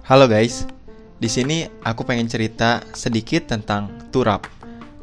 Halo 0.00 0.24
guys, 0.24 0.64
di 1.20 1.28
sini 1.28 1.68
aku 1.84 2.08
pengen 2.08 2.24
cerita 2.24 2.80
sedikit 2.96 3.52
tentang 3.52 4.08
turap. 4.08 4.48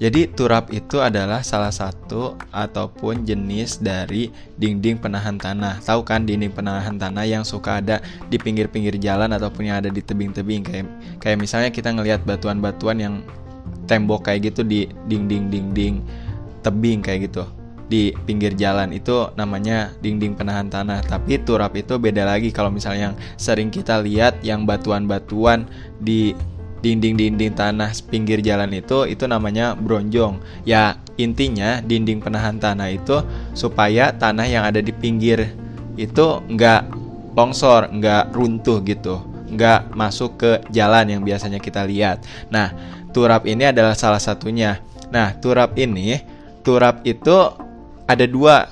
Jadi 0.00 0.28
turap 0.32 0.72
itu 0.72 1.04
adalah 1.04 1.44
salah 1.44 1.68
satu 1.72 2.36
ataupun 2.48 3.24
jenis 3.24 3.80
dari 3.80 4.32
dinding 4.56 4.96
penahan 4.96 5.36
tanah. 5.36 5.84
Tahu 5.84 6.00
kan 6.00 6.24
dinding 6.24 6.52
penahan 6.52 6.96
tanah 6.96 7.28
yang 7.28 7.44
suka 7.44 7.84
ada 7.84 8.00
di 8.28 8.40
pinggir-pinggir 8.40 8.96
jalan 8.96 9.32
ataupun 9.36 9.68
yang 9.68 9.84
ada 9.84 9.92
di 9.92 10.00
tebing-tebing 10.00 10.64
kayak 10.64 10.86
kayak 11.20 11.38
misalnya 11.40 11.68
kita 11.68 11.92
ngelihat 11.92 12.24
batuan-batuan 12.24 12.96
yang 12.96 13.14
tembok 13.84 14.32
kayak 14.32 14.52
gitu 14.52 14.64
di 14.64 14.88
dinding-dinding 15.08 16.00
tebing 16.64 16.98
kayak 17.00 17.30
gitu 17.30 17.44
di 17.86 18.10
pinggir 18.26 18.54
jalan 18.58 18.90
itu 18.90 19.30
namanya 19.38 19.94
dinding 20.02 20.34
penahan 20.34 20.66
tanah. 20.66 21.02
Tapi 21.06 21.38
turap 21.46 21.78
itu 21.78 21.98
beda 21.98 22.26
lagi. 22.26 22.50
Kalau 22.50 22.70
misalnya 22.70 23.10
yang 23.12 23.16
sering 23.38 23.70
kita 23.70 24.02
lihat 24.02 24.42
yang 24.42 24.66
batuan-batuan 24.66 25.70
di 26.02 26.34
dinding-dinding 26.84 27.56
tanah 27.56 27.90
pinggir 28.06 28.38
jalan 28.44 28.70
itu 28.74 29.06
itu 29.08 29.24
namanya 29.26 29.74
bronjong. 29.78 30.38
Ya 30.66 30.98
intinya 31.16 31.80
dinding 31.80 32.20
penahan 32.20 32.60
tanah 32.60 32.92
itu 32.92 33.24
supaya 33.56 34.12
tanah 34.12 34.46
yang 34.46 34.64
ada 34.66 34.82
di 34.84 34.92
pinggir 34.92 35.50
itu 35.96 36.26
nggak 36.46 36.92
longsor 37.34 37.90
nggak 37.90 38.34
runtuh 38.34 38.82
gitu. 38.84 39.22
Nggak 39.46 39.94
masuk 39.94 40.42
ke 40.42 40.52
jalan 40.74 41.06
yang 41.06 41.22
biasanya 41.22 41.62
kita 41.62 41.86
lihat. 41.86 42.26
Nah 42.50 42.74
turap 43.14 43.46
ini 43.46 43.70
adalah 43.70 43.94
salah 43.94 44.20
satunya. 44.20 44.82
Nah 45.14 45.38
turap 45.38 45.78
ini 45.78 46.18
turap 46.66 47.06
itu 47.06 47.65
ada 48.06 48.24
dua. 48.26 48.70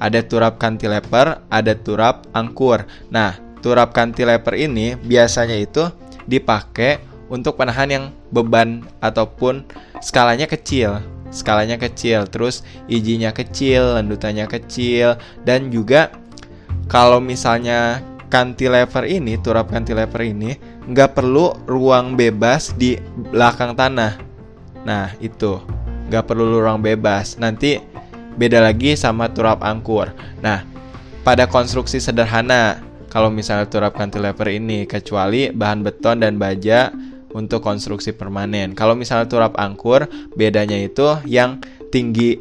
Ada 0.00 0.24
turap 0.24 0.56
cantilever, 0.56 1.44
ada 1.52 1.76
turap 1.76 2.24
angkur. 2.32 2.88
Nah, 3.12 3.36
turap 3.60 3.92
cantilever 3.92 4.56
ini 4.56 4.96
biasanya 4.96 5.60
itu 5.60 5.92
dipakai 6.24 7.04
untuk 7.28 7.60
penahan 7.60 7.88
yang 7.88 8.04
beban 8.32 8.80
ataupun 9.04 9.68
skalanya 10.00 10.48
kecil. 10.48 11.04
Skalanya 11.28 11.76
kecil, 11.76 12.24
terus 12.32 12.64
ijinya 12.88 13.30
kecil, 13.30 14.00
landutannya 14.00 14.48
kecil, 14.48 15.20
dan 15.44 15.68
juga 15.68 16.10
kalau 16.90 17.22
misalnya 17.22 18.02
cantilever 18.32 19.06
ini, 19.06 19.38
turap 19.38 19.70
cantilever 19.70 20.26
ini 20.26 20.58
nggak 20.90 21.14
perlu 21.14 21.54
ruang 21.70 22.18
bebas 22.18 22.74
di 22.74 22.98
belakang 23.30 23.78
tanah. 23.78 24.18
Nah, 24.82 25.14
itu 25.22 25.62
nggak 26.10 26.24
perlu 26.24 26.58
ruang 26.58 26.82
bebas. 26.82 27.38
Nanti 27.38 27.89
Beda 28.38 28.62
lagi 28.62 28.94
sama 28.94 29.30
turap 29.30 29.62
angkur. 29.64 30.12
Nah, 30.44 30.62
pada 31.26 31.46
konstruksi 31.50 31.98
sederhana, 31.98 32.80
kalau 33.10 33.28
misalnya 33.28 33.66
turap 33.66 33.98
cantilever 33.98 34.48
ini 34.48 34.86
kecuali 34.86 35.50
bahan 35.50 35.82
beton 35.82 36.22
dan 36.22 36.38
baja 36.38 36.94
untuk 37.34 37.62
konstruksi 37.62 38.14
permanen. 38.14 38.74
Kalau 38.74 38.94
misalnya 38.98 39.26
turap 39.30 39.54
angkur, 39.58 40.06
bedanya 40.34 40.78
itu 40.78 41.18
yang 41.26 41.62
tinggi 41.94 42.38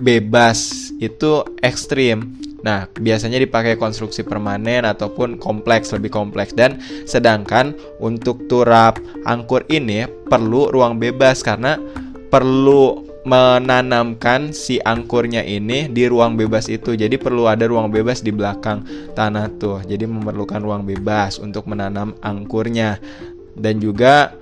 bebas 0.00 0.90
itu 1.00 1.44
ekstrim. 1.60 2.38
Nah, 2.62 2.86
biasanya 2.94 3.42
dipakai 3.42 3.74
konstruksi 3.74 4.22
permanen 4.22 4.86
ataupun 4.86 5.36
kompleks, 5.42 5.90
lebih 5.90 6.14
kompleks. 6.14 6.54
Dan 6.54 6.78
sedangkan 7.04 7.74
untuk 7.98 8.46
turap 8.46 9.02
angkur 9.26 9.66
ini 9.66 10.06
perlu 10.30 10.70
ruang 10.70 11.02
bebas 11.02 11.42
karena 11.42 11.76
perlu 12.30 13.11
menanamkan 13.22 14.50
si 14.50 14.82
angkurnya 14.82 15.46
ini 15.46 15.86
di 15.86 16.10
ruang 16.10 16.34
bebas 16.34 16.66
itu. 16.66 16.98
Jadi 16.98 17.14
perlu 17.18 17.46
ada 17.46 17.66
ruang 17.70 17.90
bebas 17.90 18.20
di 18.20 18.34
belakang 18.34 18.82
tanah 19.14 19.46
tuh. 19.62 19.78
Jadi 19.86 20.06
memerlukan 20.10 20.58
ruang 20.58 20.82
bebas 20.82 21.38
untuk 21.38 21.70
menanam 21.70 22.18
angkurnya 22.18 22.98
dan 23.54 23.78
juga 23.78 24.34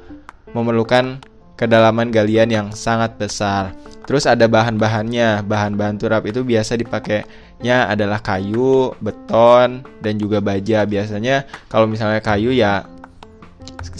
memerlukan 0.56 1.20
kedalaman 1.60 2.08
galian 2.08 2.48
yang 2.48 2.68
sangat 2.72 3.20
besar. 3.20 3.76
Terus 4.08 4.24
ada 4.24 4.48
bahan-bahannya. 4.48 5.44
Bahan-bahan 5.44 6.00
turap 6.00 6.24
itu 6.24 6.40
biasa 6.40 6.80
dipakainya 6.80 7.92
adalah 7.92 8.24
kayu, 8.24 8.96
beton, 8.98 9.84
dan 10.00 10.14
juga 10.16 10.40
baja. 10.40 10.88
Biasanya 10.88 11.44
kalau 11.68 11.84
misalnya 11.84 12.24
kayu 12.24 12.56
ya 12.56 12.88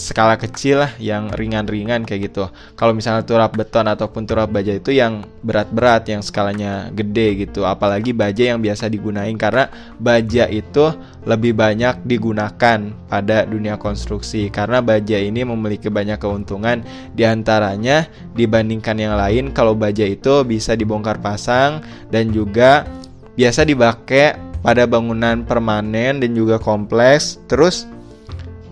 skala 0.01 0.41
kecil 0.41 0.81
lah 0.81 0.93
yang 0.97 1.29
ringan-ringan 1.33 2.09
kayak 2.09 2.33
gitu. 2.33 2.49
Kalau 2.77 2.97
misalnya 2.97 3.25
turap 3.25 3.53
beton 3.57 3.89
ataupun 3.89 4.25
turap 4.25 4.49
baja 4.53 4.77
itu 4.77 4.97
yang 4.97 5.25
berat-berat 5.45 6.09
yang 6.09 6.25
skalanya 6.25 6.89
gede 6.93 7.47
gitu. 7.47 7.69
Apalagi 7.69 8.17
baja 8.17 8.57
yang 8.57 8.65
biasa 8.65 8.89
digunain 8.89 9.37
karena 9.37 9.69
baja 10.01 10.49
itu 10.49 10.93
lebih 11.29 11.53
banyak 11.53 12.01
digunakan 12.09 12.79
pada 13.09 13.45
dunia 13.45 13.77
konstruksi 13.77 14.49
karena 14.49 14.81
baja 14.81 15.21
ini 15.21 15.45
memiliki 15.45 15.93
banyak 15.93 16.17
keuntungan 16.17 16.81
di 17.13 17.29
antaranya 17.29 18.09
dibandingkan 18.33 18.97
yang 18.97 19.15
lain 19.21 19.53
kalau 19.53 19.77
baja 19.77 20.09
itu 20.09 20.41
bisa 20.49 20.73
dibongkar 20.73 21.21
pasang 21.21 21.85
dan 22.09 22.33
juga 22.33 22.89
biasa 23.37 23.69
dipakai 23.69 24.37
pada 24.61 24.85
bangunan 24.85 25.45
permanen 25.45 26.21
dan 26.21 26.31
juga 26.33 26.57
kompleks 26.61 27.41
terus 27.49 27.85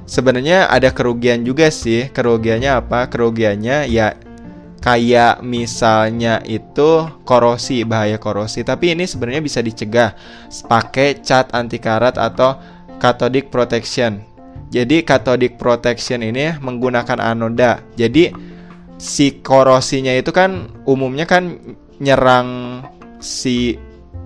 sebenarnya 0.09 0.73
ada 0.73 0.91
kerugian 0.91 1.45
juga 1.45 1.69
sih. 1.69 2.09
Kerugiannya 2.09 2.73
apa? 2.73 3.07
Kerugiannya 3.13 3.87
ya 3.93 4.17
kayak 4.81 5.45
misalnya 5.45 6.41
itu 6.49 7.07
korosi, 7.29 7.85
bahaya 7.85 8.17
korosi. 8.17 8.65
Tapi 8.65 8.97
ini 8.97 9.05
sebenarnya 9.05 9.45
bisa 9.45 9.61
dicegah 9.61 10.17
pakai 10.67 11.21
cat 11.21 11.53
anti 11.53 11.77
karat 11.77 12.17
atau 12.17 12.57
cathodic 12.97 13.53
protection. 13.53 14.25
Jadi 14.73 15.05
cathodic 15.05 15.61
protection 15.61 16.25
ini 16.25 16.57
menggunakan 16.59 17.21
anoda. 17.21 17.85
Jadi 17.95 18.33
si 18.99 19.39
korosinya 19.45 20.13
itu 20.13 20.35
kan 20.35 20.73
umumnya 20.85 21.25
kan 21.25 21.57
nyerang 22.03 22.83
si 23.23 23.77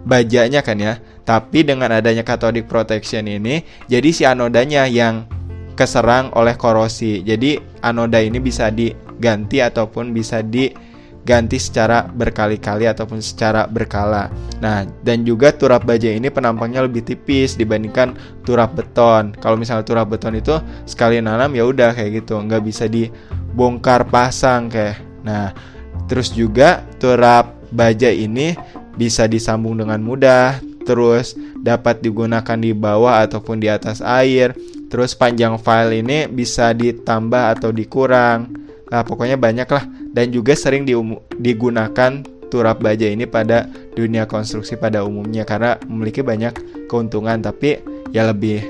bajanya 0.02 0.62
kan 0.62 0.78
ya. 0.78 0.98
Tapi 1.22 1.62
dengan 1.62 1.94
adanya 1.94 2.26
cathodic 2.26 2.66
protection 2.66 3.30
ini, 3.30 3.62
jadi 3.86 4.08
si 4.10 4.26
anodanya 4.26 4.90
yang 4.90 5.30
keserang 5.74 6.30
oleh 6.36 6.54
korosi. 6.56 7.24
Jadi 7.24 7.58
anoda 7.82 8.20
ini 8.20 8.38
bisa 8.38 8.68
diganti 8.68 9.58
ataupun 9.58 10.12
bisa 10.12 10.44
diganti 10.44 11.56
secara 11.56 12.06
berkali-kali 12.06 12.86
ataupun 12.86 13.18
secara 13.24 13.64
berkala. 13.66 14.28
Nah, 14.60 14.86
dan 15.02 15.24
juga 15.26 15.50
turap 15.54 15.88
baja 15.88 16.10
ini 16.12 16.28
penampangnya 16.28 16.84
lebih 16.84 17.02
tipis 17.02 17.56
dibandingkan 17.56 18.14
turap 18.46 18.76
beton. 18.76 19.34
Kalau 19.40 19.56
misalnya 19.56 19.86
turap 19.86 20.12
beton 20.12 20.36
itu 20.36 20.54
sekali 20.84 21.18
nanam 21.18 21.52
ya 21.56 21.64
udah 21.66 21.96
kayak 21.96 22.22
gitu, 22.22 22.38
nggak 22.38 22.62
bisa 22.62 22.86
dibongkar 22.86 24.06
pasang 24.06 24.68
kayak. 24.70 25.00
Nah, 25.22 25.54
terus 26.10 26.34
juga 26.34 26.82
turap 26.98 27.54
baja 27.72 28.12
ini 28.12 28.52
bisa 28.92 29.24
disambung 29.24 29.80
dengan 29.80 30.02
mudah, 30.04 30.60
terus 30.84 31.32
dapat 31.62 32.02
digunakan 32.02 32.58
di 32.58 32.74
bawah 32.74 33.22
ataupun 33.24 33.62
di 33.62 33.70
atas 33.70 34.02
air 34.02 34.52
Terus 34.92 35.16
panjang 35.16 35.56
file 35.56 36.04
ini 36.04 36.28
bisa 36.28 36.76
ditambah 36.76 37.56
atau 37.56 37.72
dikurang. 37.72 38.52
Nah, 38.92 39.00
pokoknya 39.00 39.40
banyak 39.40 39.64
lah 39.64 39.88
dan 40.12 40.28
juga 40.28 40.52
sering 40.52 40.84
digunakan 41.40 42.20
turap 42.52 42.84
baja 42.84 43.08
ini 43.08 43.24
pada 43.24 43.64
dunia 43.96 44.28
konstruksi 44.28 44.76
pada 44.76 45.00
umumnya 45.00 45.48
karena 45.48 45.80
memiliki 45.88 46.20
banyak 46.20 46.52
keuntungan 46.92 47.40
tapi 47.40 47.80
ya 48.12 48.28
lebih 48.28 48.60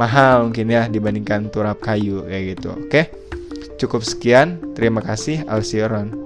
mahal 0.00 0.48
mungkin 0.48 0.72
ya 0.72 0.88
dibandingkan 0.88 1.52
turap 1.52 1.84
kayu 1.84 2.24
kayak 2.24 2.56
gitu. 2.56 2.72
Oke. 2.72 3.12
Cukup 3.76 4.00
sekian. 4.00 4.56
Terima 4.72 5.04
kasih. 5.04 5.44
Alsioron. 5.44 6.16